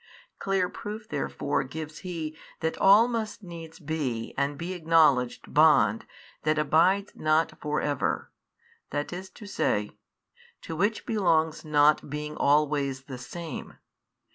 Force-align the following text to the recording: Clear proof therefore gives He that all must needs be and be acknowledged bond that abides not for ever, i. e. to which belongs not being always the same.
Clear 0.39 0.67
proof 0.67 1.07
therefore 1.07 1.61
gives 1.63 1.99
He 1.99 2.35
that 2.61 2.75
all 2.79 3.07
must 3.07 3.43
needs 3.43 3.77
be 3.77 4.33
and 4.35 4.57
be 4.57 4.73
acknowledged 4.73 5.53
bond 5.53 6.07
that 6.41 6.57
abides 6.57 7.11
not 7.15 7.53
for 7.61 7.81
ever, 7.81 8.31
i. 8.91 9.01
e. 9.01 9.91
to 10.63 10.75
which 10.75 11.05
belongs 11.05 11.63
not 11.63 12.09
being 12.09 12.35
always 12.35 13.03
the 13.03 13.19
same. 13.19 13.75